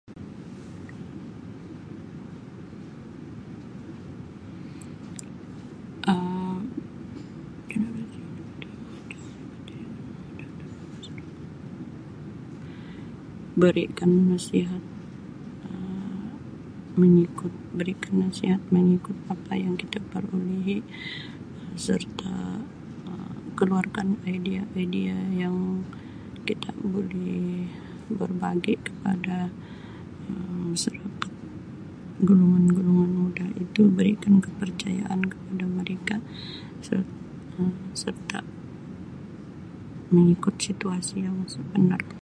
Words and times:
Um 6.09 6.73
Berikan 13.53 14.33
nasihat 14.33 14.81
Um 15.69 16.33
mengikut 17.01 17.53
berikan 17.79 18.15
nasihat 18.25 18.57
mengikut 18.75 19.13
apa 19.33 19.53
yang 19.63 19.75
kita 19.81 19.99
perolehi 20.11 20.77
serta 21.87 22.35
Um 23.09 23.35
keluarkan 23.59 24.07
idea-idea 24.35 25.19
yang 25.43 25.57
kita 26.47 26.71
buli 26.91 27.43
berbagi 28.19 28.75
kepada 28.87 29.37
Um 30.29 30.55
masyarakat 30.71 31.03
golongan-golongan 32.27 33.11
muda 33.21 33.43
itu 33.63 33.81
berikan 33.97 34.33
kepercayaan 34.45 35.21
kepada 35.31 35.65
mereka 35.77 36.15
ser-serta 36.85 38.39
mengikut 40.13 40.55
situasi 40.65 41.15
yang 41.27 41.39
sebenar. 41.53 42.15